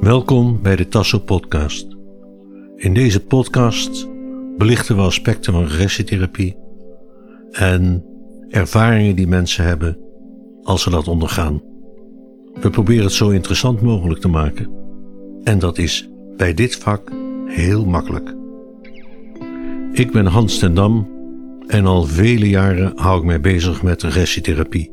[0.00, 1.96] Welkom bij de Tasso Podcast.
[2.76, 4.08] In deze podcast
[4.56, 6.56] belichten we aspecten van regressietherapie
[7.50, 8.04] en
[8.48, 9.98] ervaringen die mensen hebben
[10.62, 11.62] als ze dat ondergaan.
[12.60, 14.70] We proberen het zo interessant mogelijk te maken.
[15.44, 17.12] En dat is bij dit vak
[17.46, 18.34] heel makkelijk.
[19.92, 21.08] Ik ben Hans ten Dam
[21.66, 24.92] en al vele jaren hou ik mij bezig met regressietherapie.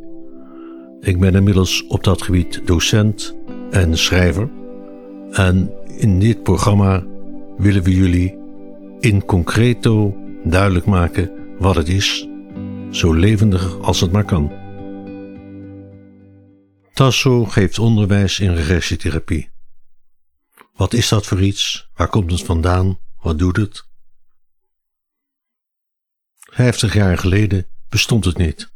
[0.99, 3.37] Ik ben inmiddels op dat gebied docent
[3.69, 4.56] en schrijver.
[5.31, 7.05] En in dit programma
[7.57, 8.37] willen we jullie
[8.99, 12.27] in concreto duidelijk maken wat het is,
[12.91, 14.51] zo levendig als het maar kan.
[16.93, 19.49] Tasso geeft onderwijs in regressietherapie.
[20.73, 21.89] Wat is dat voor iets?
[21.93, 22.99] Waar komt het vandaan?
[23.21, 23.85] Wat doet het?
[26.37, 28.71] Vijftig jaar geleden bestond het niet.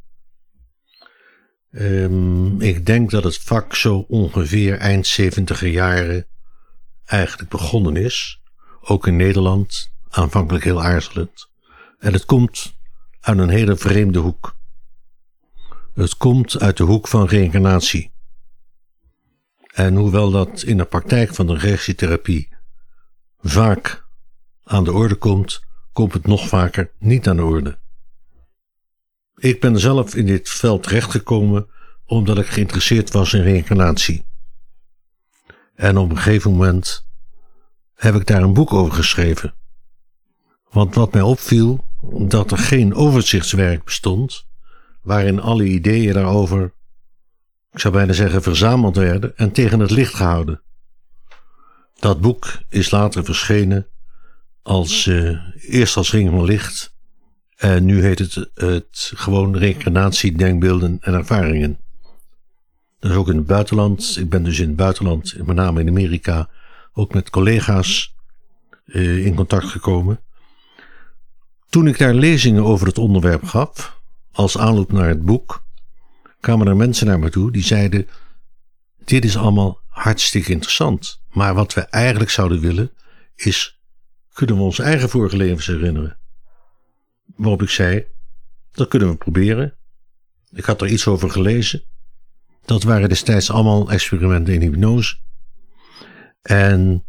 [1.71, 6.27] Um, ik denk dat het vak zo ongeveer eind zeventiger jaren
[7.11, 8.41] eigenlijk begonnen is.
[8.81, 11.49] Ook in Nederland, aanvankelijk heel aarzelend.
[11.99, 12.75] En het komt
[13.19, 14.55] uit een hele vreemde hoek.
[15.93, 18.11] Het komt uit de hoek van reïncarnatie.
[19.73, 22.49] En hoewel dat in de praktijk van de regressietherapie
[23.39, 24.05] vaak
[24.63, 25.61] aan de orde komt,
[25.93, 27.79] komt het nog vaker niet aan de orde.
[29.35, 31.67] Ik ben zelf in dit veld terechtgekomen
[32.05, 34.25] omdat ik geïnteresseerd was in reïncarnatie.
[35.81, 37.07] En op een gegeven moment
[37.93, 39.53] heb ik daar een boek over geschreven.
[40.69, 41.85] Want wat mij opviel,
[42.27, 44.47] dat er geen overzichtswerk bestond,
[45.01, 46.73] waarin alle ideeën daarover,
[47.71, 50.61] ik zou bijna zeggen, verzameld werden en tegen het licht gehouden.
[51.99, 53.87] Dat boek is later verschenen
[54.61, 56.95] als, uh, eerst als Ring van Licht
[57.55, 61.79] en nu heet het, het gewoon reïncarnatie, denkbeelden en ervaringen.
[63.01, 64.17] Is ook in het buitenland.
[64.17, 66.49] Ik ben dus in het buitenland, met name in Amerika,
[66.93, 68.15] ook met collega's
[68.85, 70.19] uh, in contact gekomen.
[71.69, 75.65] Toen ik daar lezingen over het onderwerp gaf, als aanloop naar het boek,
[76.39, 78.07] kwamen er mensen naar me toe die zeiden:
[79.03, 81.21] Dit is allemaal hartstikke interessant.
[81.31, 82.91] Maar wat we eigenlijk zouden willen,
[83.35, 83.79] is:
[84.33, 86.17] kunnen we ons eigen vorige levens herinneren?
[87.35, 88.05] Waarop ik zei:
[88.71, 89.75] Dat kunnen we proberen.
[90.51, 91.83] Ik had er iets over gelezen.
[92.65, 95.15] Dat waren destijds allemaal experimenten in hypnose.
[96.41, 97.05] En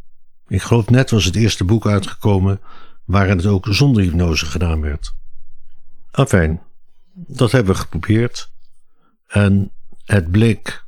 [0.49, 2.61] ik geloof net was het eerste boek uitgekomen
[3.05, 5.15] waarin het ook zonder hypnose gedaan werd.
[6.11, 6.63] Afijn,
[7.13, 8.53] dat hebben we geprobeerd.
[9.27, 9.73] En
[10.05, 10.85] het bleek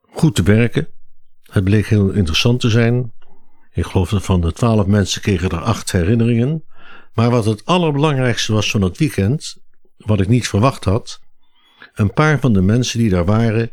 [0.00, 0.88] goed te werken.
[1.42, 3.12] Het bleek heel interessant te zijn.
[3.72, 6.64] Ik geloof dat van de twaalf mensen kregen er acht herinneringen.
[7.14, 9.56] Maar wat het allerbelangrijkste was van het weekend,
[9.96, 11.20] wat ik niet verwacht had,
[11.94, 13.70] een paar van de mensen die daar waren,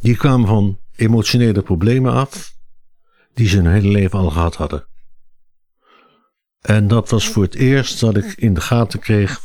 [0.00, 2.54] die kwamen van emotionele problemen af,
[3.34, 4.86] die ze hun hele leven al gehad hadden.
[6.60, 9.40] En dat was voor het eerst dat ik in de gaten kreeg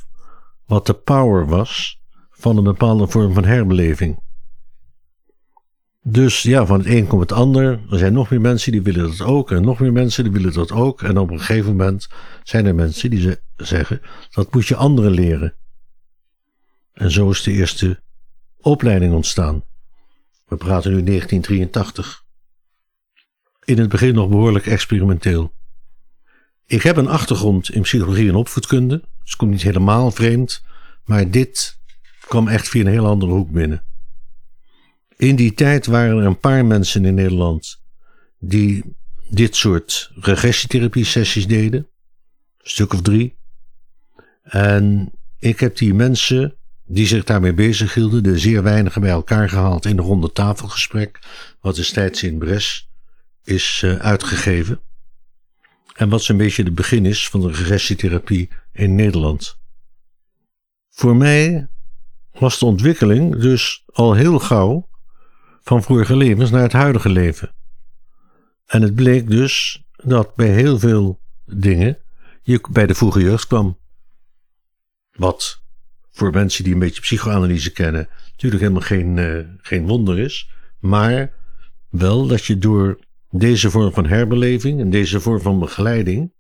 [0.65, 4.23] wat de power was van een bepaalde vorm van herbeleving.
[6.07, 7.79] Dus ja, van het een komt het ander.
[7.91, 9.51] Er zijn nog meer mensen die willen dat ook.
[9.51, 11.01] En nog meer mensen die willen dat ook.
[11.01, 12.07] En op een gegeven moment
[12.43, 15.53] zijn er mensen die ze zeggen: dat moet je anderen leren.
[16.95, 18.01] En zo is de eerste
[18.57, 19.63] opleiding ontstaan.
[20.45, 22.23] We praten nu 1983.
[23.63, 25.53] In het begin nog behoorlijk experimenteel.
[26.65, 28.97] Ik heb een achtergrond in psychologie en opvoedkunde.
[28.97, 30.63] Dus het komt niet helemaal vreemd.
[31.03, 31.79] Maar dit
[32.27, 33.83] kwam echt via een heel andere hoek binnen.
[35.17, 37.83] In die tijd waren er een paar mensen in Nederland
[38.39, 38.95] die
[39.29, 41.79] dit soort regressietherapie sessies deden.
[42.57, 43.37] Een stuk of drie.
[44.43, 49.85] En ik heb die mensen die zich daarmee bezighielden, de zeer weinigen bij elkaar gehaald
[49.85, 51.19] in een ronde tafelgesprek,
[51.61, 52.89] wat destijds in Bres
[53.43, 54.79] is uh, uitgegeven.
[55.95, 59.59] En wat zo'n beetje het begin is van de regressietherapie in Nederland.
[60.89, 61.67] Voor mij
[62.31, 64.89] was de ontwikkeling dus al heel gauw
[65.63, 67.55] van vorige levens naar het huidige leven.
[68.65, 71.97] En het bleek dus dat bij heel veel dingen
[72.41, 73.77] je bij de vroege jeugd kwam.
[75.11, 75.63] Wat
[76.15, 80.49] voor mensen die een beetje psychoanalyse kennen natuurlijk helemaal geen, uh, geen wonder is.
[80.79, 81.33] Maar
[81.89, 86.33] wel dat je door deze vorm van herbeleving en deze vorm van begeleiding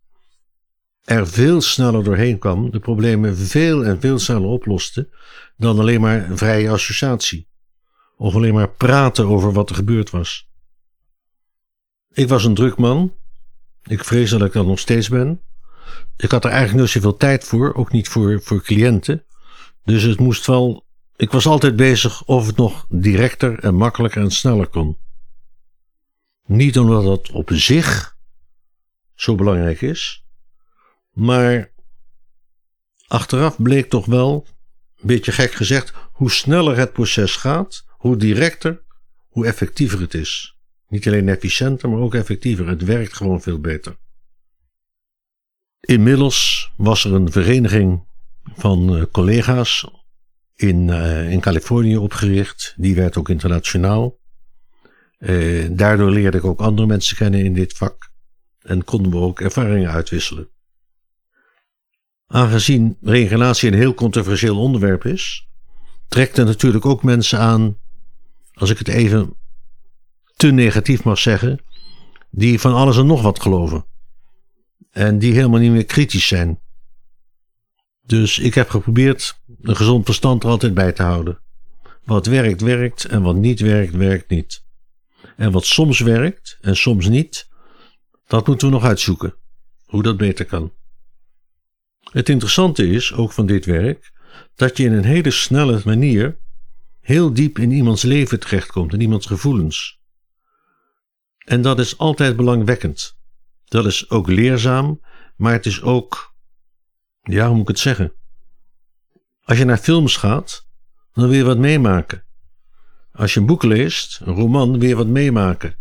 [1.05, 5.09] er veel sneller doorheen kwam, de problemen veel en veel sneller oploste
[5.57, 7.47] dan alleen maar vrije associatie.
[8.17, 10.49] Of alleen maar praten over wat er gebeurd was.
[12.13, 13.13] Ik was een druk man.
[13.83, 15.41] Ik vrees dat ik dat nog steeds ben.
[16.17, 19.24] Ik had er eigenlijk nooit zoveel tijd voor, ook niet voor, voor cliënten.
[19.85, 20.85] Dus het moest wel.
[21.15, 24.97] Ik was altijd bezig of het nog directer en makkelijker en sneller kon.
[26.45, 28.17] Niet omdat dat op zich
[29.13, 30.25] zo belangrijk is,
[31.11, 31.71] maar
[33.07, 34.47] achteraf bleek toch wel,
[34.95, 38.83] een beetje gek gezegd, hoe sneller het proces gaat, hoe directer,
[39.29, 40.57] hoe effectiever het is.
[40.87, 42.67] Niet alleen efficiënter, maar ook effectiever.
[42.67, 43.97] Het werkt gewoon veel beter.
[45.79, 48.03] Inmiddels was er een vereniging
[48.53, 49.87] van eh, collega's
[50.55, 52.73] in, uh, in Californië opgericht.
[52.77, 54.17] Die werd ook internationaal.
[55.19, 58.11] Uh, daardoor leerde ik ook andere mensen kennen in dit vak
[58.61, 60.49] en konden we ook ervaringen uitwisselen.
[62.27, 65.47] Aangezien reïncarnatie een heel controversieel onderwerp is,
[66.07, 67.77] trekt er natuurlijk ook mensen aan,
[68.53, 69.35] als ik het even
[70.35, 71.59] te negatief mag zeggen,
[72.29, 73.85] die van alles en nog wat geloven.
[74.91, 76.59] En die helemaal niet meer kritisch zijn.
[78.05, 81.39] Dus ik heb geprobeerd een gezond verstand er altijd bij te houden.
[82.03, 84.63] Wat werkt, werkt en wat niet werkt, werkt niet.
[85.35, 87.49] En wat soms werkt en soms niet,
[88.27, 89.35] dat moeten we nog uitzoeken.
[89.85, 90.73] Hoe dat beter kan.
[92.11, 94.13] Het interessante is, ook van dit werk,
[94.55, 96.37] dat je in een hele snelle manier
[97.01, 99.99] heel diep in iemands leven terechtkomt, in iemands gevoelens.
[101.37, 103.17] En dat is altijd belangwekkend.
[103.65, 105.01] Dat is ook leerzaam,
[105.35, 106.34] maar het is ook,
[107.25, 108.13] ja, hoe moet ik het zeggen?
[109.43, 110.67] Als je naar films gaat,
[111.13, 112.23] dan wil je wat meemaken.
[113.11, 115.75] Als je een boek leest, een roman, wil je wat meemaken.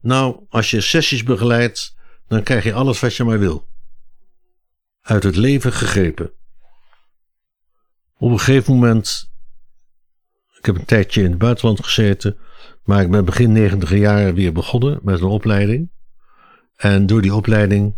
[0.00, 1.96] Nou, als je sessies begeleidt,
[2.26, 3.68] dan krijg je alles wat je maar wil.
[5.00, 6.32] Uit het leven gegrepen.
[8.18, 9.30] Op een gegeven moment,
[10.58, 12.38] ik heb een tijdje in het buitenland gezeten,
[12.84, 15.90] maar ik ben begin negentiger jaren weer begonnen met een opleiding.
[16.76, 17.96] En door die opleiding,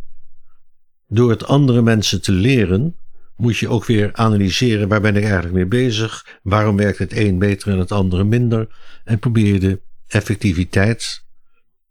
[1.13, 2.97] door het andere mensen te leren,
[3.37, 7.39] moet je ook weer analyseren waar ben ik eigenlijk mee bezig, waarom werkt het een
[7.39, 8.69] beter en het andere minder
[9.05, 11.25] en probeer je de effectiviteit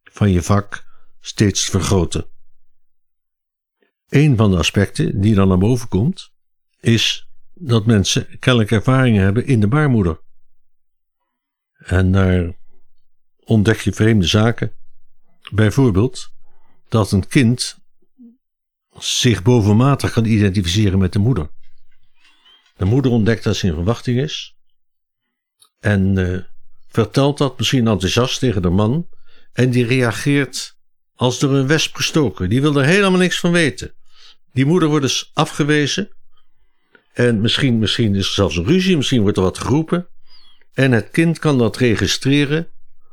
[0.03, 0.85] van je vak
[1.19, 2.25] steeds te vergroten.
[4.09, 6.31] Een van de aspecten die dan naar boven komt,
[6.79, 10.19] is dat mensen kennelijk ervaringen hebben in de baarmoeder.
[11.77, 12.53] En daar
[13.39, 14.71] ontdek je vreemde zaken.
[15.51, 16.31] Bijvoorbeeld
[16.89, 17.78] dat een kind
[19.03, 21.49] zich bovenmatig kan identificeren met de moeder.
[22.77, 24.55] De moeder ontdekt dat ze in verwachting is
[25.79, 26.39] en uh,
[26.87, 29.07] vertelt dat misschien enthousiast tegen de man
[29.53, 30.77] en die reageert
[31.15, 32.49] als door een wesp gestoken.
[32.49, 33.93] Die wil er helemaal niks van weten.
[34.53, 36.09] Die moeder wordt dus afgewezen
[37.13, 40.09] en misschien, misschien is er zelfs een ruzie, misschien wordt er wat geroepen
[40.73, 42.71] en het kind kan dat registreren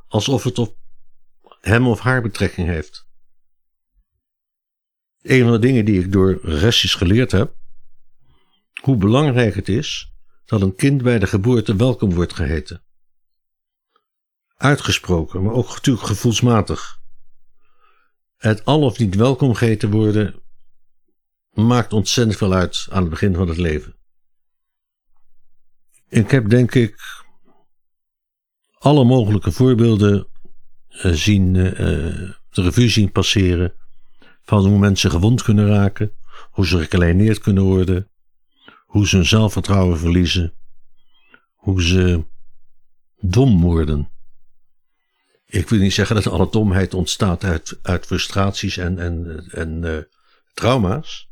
[0.09, 0.77] alsof het op
[1.61, 3.06] hem of haar betrekking heeft.
[5.27, 7.55] Een van de dingen die ik door restjes geleerd heb,
[8.81, 10.13] hoe belangrijk het is
[10.45, 12.83] dat een kind bij de geboorte welkom wordt geheten.
[14.57, 17.01] Uitgesproken, maar ook natuurlijk gevoelsmatig.
[18.37, 20.43] Het al of niet welkom geheten worden
[21.51, 23.97] maakt ontzettend veel uit aan het begin van het leven.
[26.09, 27.25] Ik heb denk ik
[28.79, 30.29] alle mogelijke voorbeelden
[30.91, 31.75] uh, zien, uh,
[32.51, 33.75] de revue zien passeren
[34.47, 36.13] van hoe mensen gewond kunnen raken,
[36.51, 38.11] hoe ze gekleineerd kunnen worden,
[38.87, 40.55] hoe ze hun zelfvertrouwen verliezen,
[41.55, 42.25] hoe ze
[43.21, 44.11] dom worden.
[45.47, 49.99] Ik wil niet zeggen dat alle domheid ontstaat uit, uit frustraties en, en, en uh,
[50.55, 51.31] trauma's,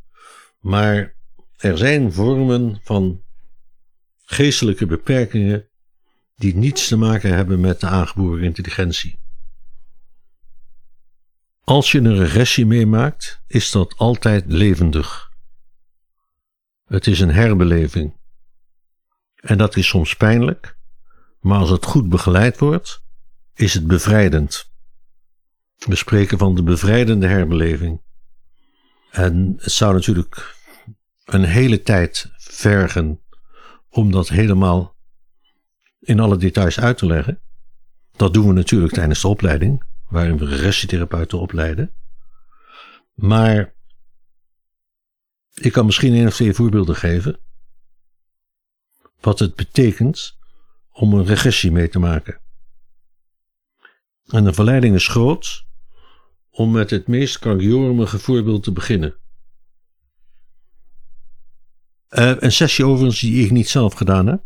[0.59, 1.16] maar
[1.56, 3.23] er zijn vormen van
[4.25, 5.68] geestelijke beperkingen
[6.37, 9.18] die niets te maken hebben met de aangeboren intelligentie.
[11.64, 15.30] Als je een regressie meemaakt, is dat altijd levendig.
[16.85, 18.16] Het is een herbeleving.
[19.35, 20.78] En dat is soms pijnlijk,
[21.40, 23.04] maar als het goed begeleid wordt,
[23.54, 24.73] is het bevrijdend.
[25.76, 28.02] We spreken van de bevrijdende herbeleving.
[29.11, 30.56] En het zou natuurlijk
[31.25, 33.21] een hele tijd vergen
[33.88, 34.97] om dat helemaal
[36.00, 37.40] in alle details uit te leggen.
[38.16, 41.94] Dat doen we natuurlijk tijdens de opleiding waarin we regressietherapeuten opleiden.
[43.14, 43.75] Maar
[45.54, 47.40] ik kan misschien één of twee voorbeelden geven.
[49.21, 50.38] Wat het betekent
[50.90, 52.40] om een regressie mee te maken.
[54.26, 55.66] En de verleiding is groot
[56.50, 59.16] om met het meest krankjormige voorbeeld te beginnen.
[62.11, 64.44] Uh, een sessie overigens die ik niet zelf gedaan heb,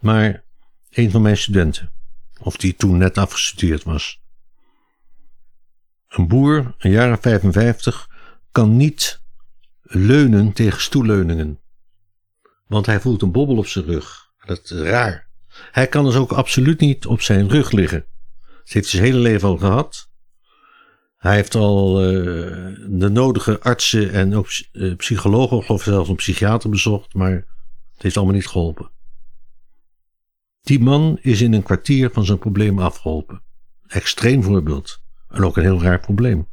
[0.00, 0.44] maar
[0.90, 1.92] een van mijn studenten,
[2.40, 4.21] of die toen net afgestudeerd was.
[6.12, 8.08] Een boer, een jaar of 55,
[8.50, 9.22] kan niet
[9.82, 11.60] leunen tegen stoelleuningen.
[12.66, 14.30] Want hij voelt een bobbel op zijn rug.
[14.44, 15.28] Dat is raar.
[15.70, 18.04] Hij kan dus ook absoluut niet op zijn rug liggen.
[18.40, 20.10] Dat heeft zijn hele leven al gehad.
[21.16, 22.16] Hij heeft al uh,
[22.88, 27.32] de nodige artsen en ook uh, psychologen, of zelfs een psychiater bezocht, maar
[27.92, 28.90] het heeft allemaal niet geholpen.
[30.60, 33.42] Die man is in een kwartier van zijn probleem afgeholpen.
[33.86, 35.01] Extreem voorbeeld.
[35.32, 36.48] En ook een heel raar probleem.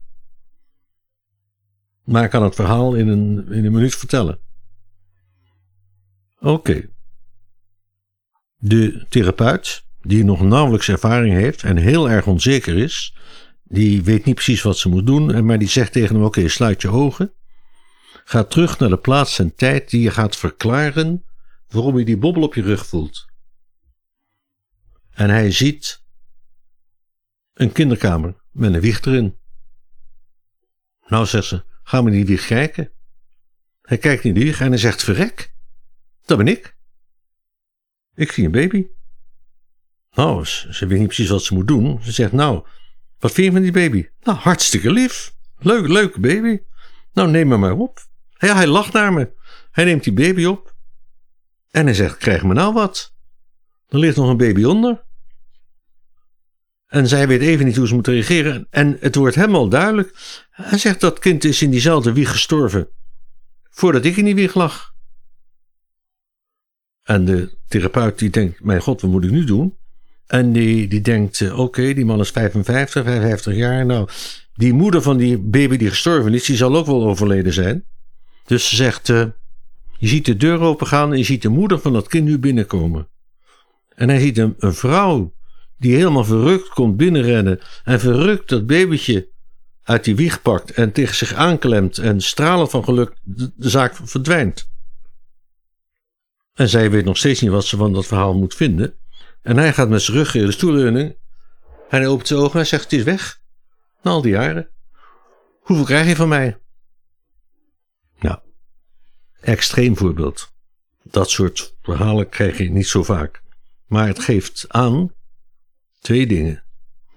[2.03, 4.39] Maar ik kan het verhaal in een, in een minuut vertellen.
[6.39, 6.89] Oké.
[8.55, 13.15] De therapeut, die nog nauwelijks ervaring heeft en heel erg onzeker is,
[13.63, 16.81] die weet niet precies wat ze moet doen, maar die zegt tegen hem: Oké, sluit
[16.81, 17.33] je ogen.
[18.24, 21.25] Ga terug naar de plaats en tijd die je gaat verklaren
[21.67, 23.27] waarom je die bobbel op je rug voelt.
[25.12, 26.03] En hij ziet
[27.53, 29.38] een kinderkamer met een wieg erin.
[31.08, 32.92] Nou, zegt ze, ga maar die wieg kijken.
[33.82, 35.54] Hij kijkt in die wieg en hij zegt, verrek,
[36.25, 36.78] dat ben ik.
[38.16, 38.88] Ik zie een baby.
[40.12, 42.04] Nou, ze, weet niet precies wat ze moet doen.
[42.04, 42.66] Ze zegt, nou,
[43.20, 44.08] wat vind je van die baby?
[44.22, 45.36] Nou, hartstikke lief.
[45.58, 46.60] Leuk, leuke baby.
[47.13, 48.08] Nou, neem me maar op.
[48.38, 49.32] Ja, hij lacht naar me.
[49.72, 50.75] Hij neemt die baby op.
[51.72, 53.13] En hij zegt, krijg me nou wat.
[53.88, 55.04] Er ligt nog een baby onder.
[56.89, 58.67] En zij weet even niet hoe ze moet reageren.
[58.69, 60.13] En het wordt hem al duidelijk.
[60.51, 62.88] Hij zegt dat kind is in diezelfde wieg gestorven.
[63.69, 64.93] Voordat ik in die wieg lag.
[67.03, 69.77] En de therapeut die denkt, mijn god, wat moet ik nu doen?
[70.27, 73.86] En die, die denkt, eh, oké, die man is 55, 55 jaar.
[73.86, 74.08] Nou,
[74.53, 77.86] die moeder van die baby die gestorven is, die zal ook wel overleden zijn.
[78.46, 79.25] Dus ze zegt, uh,
[79.98, 83.08] je ziet de deur opengaan en je ziet de moeder van dat kind nu binnenkomen.
[83.96, 85.34] En hij ziet een, een vrouw
[85.79, 89.29] die helemaal verrukt komt binnenrennen en verrukt dat babytje
[89.83, 94.69] uit die wieg pakt en tegen zich aanklemt en stralen van geluk de, zaak verdwijnt.
[96.53, 98.98] En zij weet nog steeds niet wat ze van dat verhaal moet vinden.
[99.41, 101.17] En hij gaat met zijn rug in de stoelleuning.
[101.88, 103.41] Hij opent zijn ogen en zegt: Het is weg.
[104.01, 104.69] Na al die jaren.
[105.59, 106.57] Hoeveel krijg je van mij?
[108.19, 108.39] Nou,
[109.41, 110.53] extreem voorbeeld.
[111.03, 113.41] Dat soort verhalen krijg je niet zo vaak.
[113.86, 115.12] Maar het geeft aan
[116.00, 116.63] Twee dingen.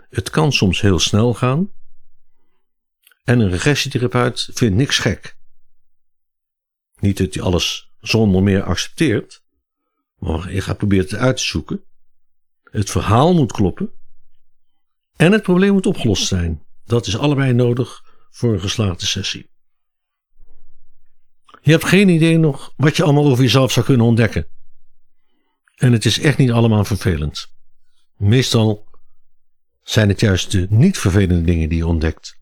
[0.09, 1.73] Het kan soms heel snel gaan.
[3.25, 5.37] En een regressietherapeut vindt niks gek.
[6.99, 9.43] Niet dat hij alles zonder meer accepteert,
[10.19, 11.85] maar je gaat proberen het uit te zoeken.
[12.63, 13.93] Het verhaal moet kloppen.
[15.17, 16.63] En het probleem moet opgelost zijn.
[16.85, 19.51] Dat is allebei nodig voor een geslaagde sessie.
[21.61, 24.47] Je hebt geen idee nog wat je allemaal over jezelf zou kunnen ontdekken.
[25.75, 27.55] En het is echt niet allemaal vervelend.
[28.23, 28.85] Meestal
[29.83, 32.41] zijn het juist de niet vervelende dingen die je ontdekt.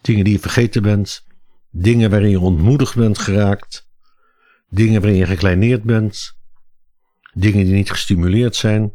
[0.00, 1.26] Dingen die je vergeten bent,
[1.70, 3.88] dingen waarin je ontmoedigd bent geraakt,
[4.68, 6.38] dingen waarin je gekleineerd bent,
[7.32, 8.92] dingen die niet gestimuleerd zijn.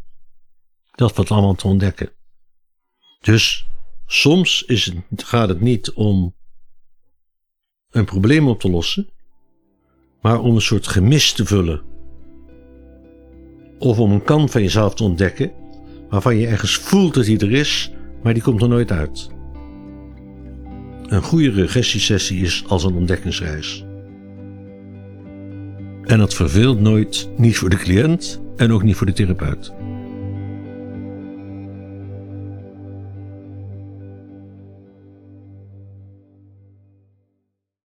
[0.92, 2.12] Dat valt allemaal te ontdekken.
[3.22, 3.68] Dus
[4.06, 6.36] soms is het, gaat het niet om
[7.90, 9.10] een probleem op te lossen,
[10.22, 11.84] maar om een soort gemis te vullen.
[13.80, 15.60] Of om een kant van jezelf te ontdekken
[16.12, 17.92] waarvan je ergens voelt dat hij er is,
[18.24, 19.30] maar die komt er nooit uit.
[21.06, 23.86] Een goede regressiesessie is als een ontdekkingsreis.
[26.04, 29.74] En dat verveelt nooit, niet voor de cliënt en ook niet voor de therapeut.